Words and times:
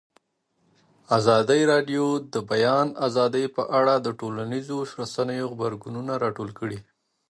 ازادي 1.17 1.61
راډیو 1.71 2.05
د 2.19 2.21
د 2.33 2.35
بیان 2.51 2.87
آزادي 3.07 3.45
په 3.55 3.63
اړه 3.79 3.93
د 3.99 4.07
ټولنیزو 4.19 4.77
رسنیو 5.01 5.49
غبرګونونه 5.51 6.13
راټول 6.23 6.49
کړي. 6.59 6.79